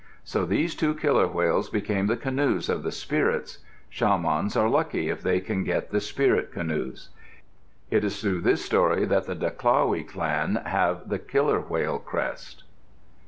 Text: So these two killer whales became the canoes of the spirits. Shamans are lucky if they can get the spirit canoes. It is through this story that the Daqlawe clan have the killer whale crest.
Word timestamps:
So 0.23 0.45
these 0.45 0.73
two 0.73 0.95
killer 0.95 1.27
whales 1.27 1.69
became 1.69 2.07
the 2.07 2.17
canoes 2.17 2.69
of 2.69 2.81
the 2.81 2.91
spirits. 2.91 3.59
Shamans 3.87 4.57
are 4.57 4.67
lucky 4.67 5.09
if 5.09 5.21
they 5.21 5.39
can 5.39 5.63
get 5.63 5.91
the 5.91 6.01
spirit 6.01 6.51
canoes. 6.51 7.11
It 7.91 8.03
is 8.03 8.19
through 8.19 8.41
this 8.41 8.65
story 8.65 9.05
that 9.05 9.27
the 9.27 9.35
Daqlawe 9.35 10.07
clan 10.07 10.55
have 10.65 11.07
the 11.09 11.19
killer 11.19 11.59
whale 11.59 11.99
crest. 11.99 12.63